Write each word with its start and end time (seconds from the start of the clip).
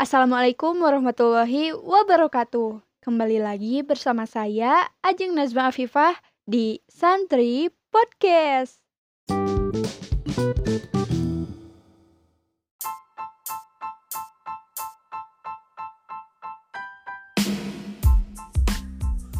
Assalamualaikum 0.00 0.80
warahmatullahi 0.80 1.76
wabarakatuh. 1.76 2.80
Kembali 3.04 3.36
lagi 3.36 3.84
bersama 3.84 4.24
saya 4.24 4.88
Ajeng 5.04 5.36
Nazma 5.36 5.68
Afifah 5.68 6.16
di 6.48 6.80
Santri 6.88 7.68
Podcast. 7.92 8.80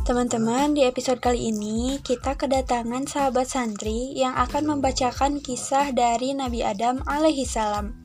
Teman-teman, 0.04 0.76
di 0.76 0.84
episode 0.84 1.24
kali 1.24 1.56
ini 1.56 2.04
kita 2.04 2.36
kedatangan 2.36 3.08
sahabat 3.08 3.48
santri 3.48 4.12
yang 4.12 4.36
akan 4.36 4.76
membacakan 4.76 5.40
kisah 5.40 5.88
dari 5.96 6.36
Nabi 6.36 6.60
Adam 6.60 7.00
alaihi 7.08 7.48
salam. 7.48 7.99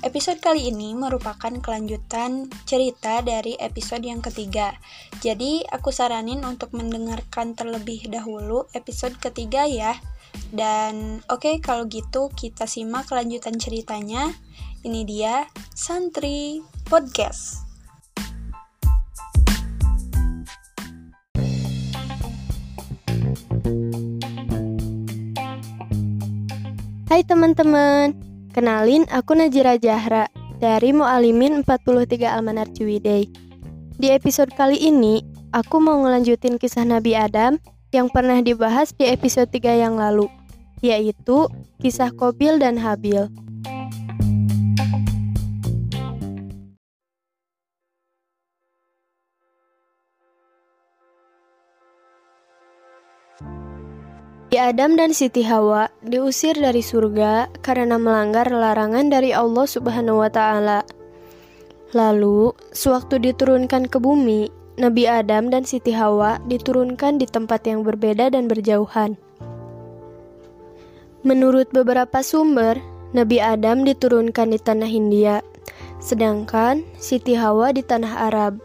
Episode 0.00 0.40
kali 0.40 0.72
ini 0.72 0.96
merupakan 0.96 1.52
kelanjutan 1.60 2.48
cerita 2.64 3.20
dari 3.20 3.52
episode 3.60 4.00
yang 4.00 4.24
ketiga. 4.24 4.72
Jadi, 5.20 5.60
aku 5.68 5.92
saranin 5.92 6.40
untuk 6.40 6.72
mendengarkan 6.72 7.52
terlebih 7.52 8.08
dahulu 8.08 8.64
episode 8.72 9.20
ketiga 9.20 9.68
ya. 9.68 10.00
Dan 10.56 11.20
oke, 11.28 11.44
okay, 11.44 11.54
kalau 11.60 11.84
gitu 11.84 12.32
kita 12.32 12.64
simak 12.64 13.12
kelanjutan 13.12 13.60
ceritanya. 13.60 14.32
Ini 14.80 15.04
dia 15.04 15.44
Santri 15.76 16.64
Podcast. 16.88 17.60
Hai 27.12 27.20
teman-teman, 27.20 28.29
kenalin 28.50 29.06
aku 29.10 29.38
Najira 29.38 29.78
Jahra 29.78 30.26
dari 30.58 30.92
Mu'alimin 30.92 31.62
43 31.64 32.26
Almanar 32.26 32.68
Ciwidey. 32.74 33.30
Di 34.00 34.08
episode 34.12 34.52
kali 34.52 34.80
ini, 34.80 35.24
aku 35.54 35.80
mau 35.80 36.00
ngelanjutin 36.02 36.56
kisah 36.56 36.84
Nabi 36.84 37.16
Adam 37.16 37.56
yang 37.90 38.10
pernah 38.10 38.38
dibahas 38.42 38.94
di 38.94 39.08
episode 39.08 39.50
3 39.50 39.82
yang 39.86 39.94
lalu, 39.98 40.28
yaitu 40.80 41.50
kisah 41.82 42.12
Kobil 42.14 42.60
dan 42.60 42.78
Habil. 42.78 43.28
Adam 54.58 54.98
dan 54.98 55.14
Siti 55.14 55.46
Hawa 55.46 55.86
diusir 56.02 56.58
dari 56.58 56.82
surga 56.82 57.46
karena 57.62 58.02
melanggar 58.02 58.50
larangan 58.50 59.06
dari 59.06 59.30
Allah 59.30 59.62
Subhanahu 59.62 60.26
wa 60.26 60.30
taala. 60.32 60.82
Lalu, 61.94 62.50
sewaktu 62.74 63.22
diturunkan 63.30 63.86
ke 63.86 64.02
bumi, 64.02 64.50
Nabi 64.74 65.06
Adam 65.06 65.54
dan 65.54 65.62
Siti 65.62 65.94
Hawa 65.94 66.42
diturunkan 66.50 67.22
di 67.22 67.30
tempat 67.30 67.62
yang 67.68 67.86
berbeda 67.86 68.32
dan 68.34 68.50
berjauhan. 68.50 69.14
Menurut 71.22 71.68
beberapa 71.70 72.24
sumber, 72.24 72.80
Nabi 73.12 73.38
Adam 73.38 73.86
diturunkan 73.86 74.50
di 74.50 74.58
tanah 74.58 74.88
Hindia, 74.88 75.36
sedangkan 76.02 76.82
Siti 76.96 77.36
Hawa 77.36 77.70
di 77.76 77.84
tanah 77.84 78.32
Arab. 78.32 78.58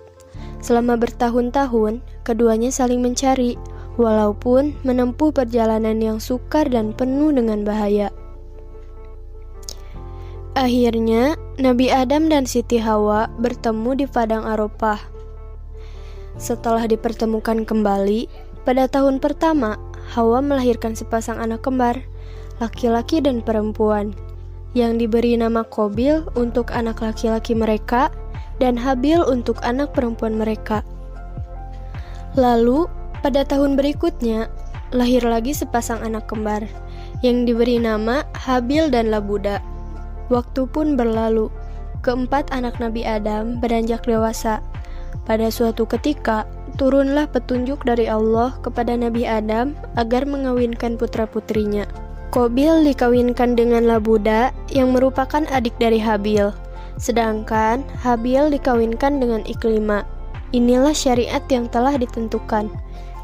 Selama 0.63 0.97
bertahun-tahun, 0.97 2.01
keduanya 2.25 2.73
saling 2.73 3.03
mencari 3.03 3.59
walaupun 3.95 4.75
menempuh 4.83 5.31
perjalanan 5.31 5.99
yang 5.99 6.17
sukar 6.19 6.67
dan 6.67 6.91
penuh 6.91 7.31
dengan 7.31 7.63
bahaya. 7.63 8.11
Akhirnya, 10.55 11.35
Nabi 11.59 11.91
Adam 11.91 12.31
dan 12.31 12.47
Siti 12.47 12.79
Hawa 12.79 13.27
bertemu 13.43 13.91
di 13.99 14.05
padang 14.07 14.47
Arafah. 14.47 14.99
Setelah 16.39 16.87
dipertemukan 16.87 17.67
kembali, 17.67 18.27
pada 18.63 18.87
tahun 18.87 19.19
pertama, 19.19 19.75
Hawa 20.15 20.39
melahirkan 20.39 20.95
sepasang 20.95 21.43
anak 21.43 21.67
kembar, 21.67 21.99
laki-laki 22.63 23.19
dan 23.19 23.43
perempuan, 23.43 24.15
yang 24.75 24.95
diberi 24.95 25.35
nama 25.35 25.63
Kobil 25.67 26.23
untuk 26.39 26.71
anak 26.71 27.03
laki-laki 27.03 27.51
mereka 27.51 28.07
dan 28.59 28.79
Habil 28.79 29.19
untuk 29.27 29.59
anak 29.63 29.91
perempuan 29.91 30.39
mereka. 30.39 30.87
Lalu, 32.35 32.87
pada 33.25 33.41
tahun 33.41 33.73
berikutnya, 33.73 34.53
lahir 34.93 35.25
lagi 35.25 35.49
sepasang 35.49 35.97
anak 36.05 36.29
kembar 36.29 36.61
yang 37.25 37.41
diberi 37.49 37.81
nama 37.81 38.21
Habil 38.37 38.93
dan 38.93 39.09
Labuda. 39.09 39.65
Waktu 40.29 40.69
pun 40.69 40.93
berlalu. 40.93 41.49
Keempat 42.05 42.53
anak 42.53 42.77
Nabi 42.77 43.01
Adam 43.01 43.57
beranjak 43.57 44.05
dewasa. 44.05 44.61
Pada 45.25 45.49
suatu 45.49 45.89
ketika, 45.89 46.45
turunlah 46.77 47.25
petunjuk 47.25 47.81
dari 47.81 48.05
Allah 48.05 48.53
kepada 48.61 48.93
Nabi 48.93 49.25
Adam 49.25 49.73
agar 49.97 50.29
mengawinkan 50.29 50.93
putra-putrinya. 50.93 51.89
Kobil 52.29 52.85
dikawinkan 52.85 53.57
dengan 53.57 53.89
Labuda 53.89 54.53
yang 54.69 54.93
merupakan 54.93 55.41
adik 55.49 55.73
dari 55.81 55.97
Habil. 55.97 56.53
Sedangkan 57.01 57.81
Habil 58.05 58.53
dikawinkan 58.53 59.17
dengan 59.17 59.41
Iklima. 59.49 60.05
Inilah 60.53 60.93
syariat 60.93 61.41
yang 61.49 61.65
telah 61.73 61.97
ditentukan. 61.97 62.69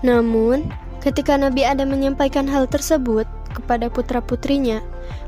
Namun, 0.02 0.70
ketika 1.02 1.38
Nabi 1.38 1.66
Adam 1.66 1.94
menyampaikan 1.94 2.50
hal 2.50 2.66
tersebut 2.66 3.30
kepada 3.54 3.90
putra-putrinya, 3.90 4.82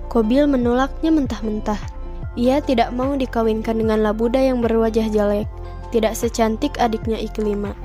Kobil 0.09 0.45
menolaknya 0.45 1.09
mentah-mentah. 1.09 1.79
Ia 2.33 2.61
tidak 2.61 2.93
mau 2.93 3.13
dikawinkan 3.13 3.77
dengan 3.77 4.01
Labuda 4.01 4.41
yang 4.41 4.61
berwajah 4.61 5.09
jelek, 5.09 5.49
tidak 5.93 6.17
secantik 6.17 6.77
adiknya 6.81 7.17
Iklima. 7.21 7.77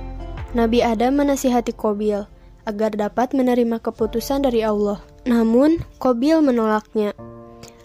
Nabi 0.57 0.81
Adam 0.81 1.21
menasihati 1.21 1.77
Kobil 1.77 2.25
agar 2.65 2.93
dapat 2.97 3.33
menerima 3.37 3.81
keputusan 3.81 4.45
dari 4.45 4.65
Allah. 4.65 5.01
Namun, 5.29 5.81
Kobil 6.01 6.41
menolaknya. 6.41 7.13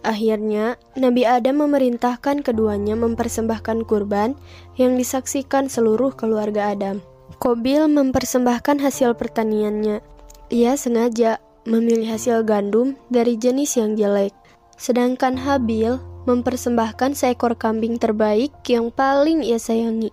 Akhirnya, 0.03 0.75
Nabi 0.99 1.23
Adam 1.23 1.63
memerintahkan 1.63 2.43
keduanya 2.43 2.95
mempersembahkan 2.99 3.87
kurban 3.87 4.35
yang 4.75 4.99
disaksikan 4.99 5.71
seluruh 5.71 6.11
keluarga 6.11 6.75
Adam. 6.75 6.99
Kobil 7.43 7.91
mempersembahkan 7.91 8.79
hasil 8.79 9.19
pertaniannya. 9.19 9.99
Ia 10.47 10.79
sengaja 10.79 11.43
memilih 11.67 12.15
hasil 12.15 12.47
gandum 12.47 12.95
dari 13.11 13.35
jenis 13.35 13.75
yang 13.75 13.99
jelek. 13.99 14.31
Sedangkan 14.79 15.35
Habil 15.35 15.99
mempersembahkan 16.23 17.19
seekor 17.19 17.59
kambing 17.59 17.99
terbaik 17.99 18.55
yang 18.71 18.95
paling 18.95 19.43
ia 19.43 19.59
sayangi. 19.59 20.07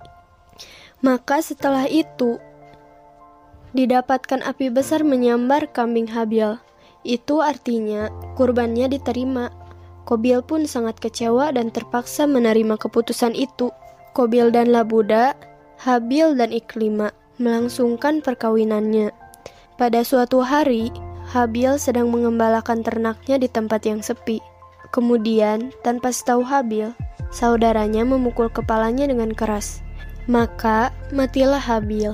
Maka 1.07 1.39
setelah 1.39 1.87
itu, 1.87 2.43
didapatkan 3.79 4.43
api 4.43 4.67
besar 4.75 5.07
menyambar 5.07 5.71
kambing 5.71 6.11
Habil. 6.11 6.59
Itu 7.07 7.47
artinya 7.47 8.11
kurbannya 8.35 8.91
diterima. 8.91 9.55
Kobil 10.03 10.43
pun 10.43 10.67
sangat 10.67 10.99
kecewa 10.99 11.55
dan 11.55 11.71
terpaksa 11.71 12.27
menerima 12.27 12.75
keputusan 12.75 13.39
itu. 13.39 13.71
Kobil 14.19 14.51
dan 14.51 14.75
Labuda, 14.75 15.39
Habil 15.79 16.35
dan 16.35 16.51
Iklima 16.51 17.20
melangsungkan 17.41 18.21
perkawinannya. 18.21 19.11
Pada 19.81 20.05
suatu 20.05 20.45
hari, 20.45 20.93
Habil 21.33 21.81
sedang 21.81 22.13
mengembalakan 22.13 22.85
ternaknya 22.85 23.41
di 23.41 23.49
tempat 23.49 23.89
yang 23.89 24.05
sepi. 24.05 24.45
Kemudian, 24.93 25.73
tanpa 25.81 26.13
setahu 26.13 26.45
Habil, 26.45 26.93
saudaranya 27.33 28.05
memukul 28.05 28.53
kepalanya 28.53 29.09
dengan 29.09 29.33
keras. 29.33 29.81
Maka 30.29 30.93
matilah 31.11 31.63
Habil. 31.63 32.13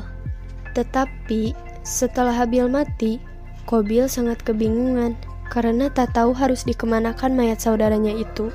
Tetapi 0.78 1.56
setelah 1.82 2.32
Habil 2.32 2.70
mati, 2.70 3.18
Kobil 3.66 4.06
sangat 4.06 4.46
kebingungan 4.46 5.18
karena 5.50 5.90
tak 5.90 6.14
tahu 6.14 6.30
harus 6.30 6.62
dikemanakan 6.62 7.34
mayat 7.34 7.58
saudaranya 7.58 8.14
itu. 8.14 8.54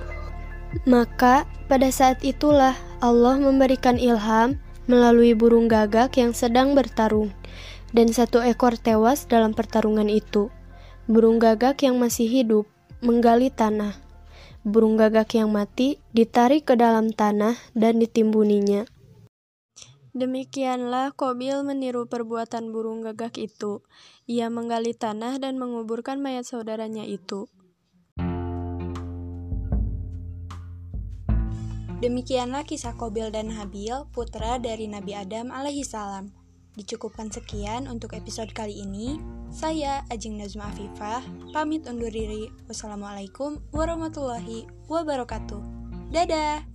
Maka 0.88 1.44
pada 1.68 1.92
saat 1.92 2.24
itulah 2.24 2.78
Allah 3.04 3.36
memberikan 3.36 4.00
ilham 4.00 4.56
melalui 4.92 5.32
burung 5.32 5.72
gagak 5.72 6.20
yang 6.20 6.36
sedang 6.36 6.76
bertarung, 6.76 7.32
dan 7.96 8.12
satu 8.12 8.44
ekor 8.44 8.76
tewas 8.76 9.24
dalam 9.32 9.56
pertarungan 9.56 10.12
itu. 10.12 10.52
Burung 11.08 11.40
gagak 11.40 11.80
yang 11.88 11.96
masih 11.96 12.28
hidup 12.28 12.68
menggali 13.00 13.48
tanah. 13.48 13.96
Burung 14.68 15.00
gagak 15.00 15.32
yang 15.40 15.50
mati 15.50 15.98
ditarik 16.12 16.68
ke 16.68 16.76
dalam 16.76 17.16
tanah 17.16 17.56
dan 17.72 18.04
ditimbuninya. 18.04 18.84
Demikianlah 20.12 21.16
Kobil 21.16 21.64
meniru 21.64 22.04
perbuatan 22.04 22.76
burung 22.76 23.08
gagak 23.08 23.40
itu. 23.40 23.80
Ia 24.28 24.52
menggali 24.52 24.92
tanah 24.92 25.40
dan 25.40 25.56
menguburkan 25.56 26.20
mayat 26.20 26.44
saudaranya 26.44 27.08
itu. 27.08 27.48
Demikianlah 32.02 32.66
kisah 32.66 32.98
Kobil 32.98 33.30
dan 33.30 33.54
Habil, 33.54 33.94
putra 34.10 34.58
dari 34.58 34.90
Nabi 34.90 35.14
Adam 35.14 35.54
alaihi 35.54 35.86
salam. 35.86 36.34
Dicukupkan 36.74 37.30
sekian 37.30 37.86
untuk 37.86 38.18
episode 38.18 38.50
kali 38.58 38.82
ini. 38.82 39.22
Saya 39.54 40.02
Ajeng 40.10 40.42
Nazma 40.42 40.74
Afifah, 40.74 41.22
pamit 41.54 41.86
undur 41.86 42.10
diri. 42.10 42.50
Wassalamualaikum 42.66 43.62
warahmatullahi 43.70 44.66
wabarakatuh. 44.90 45.62
Dadah! 46.10 46.71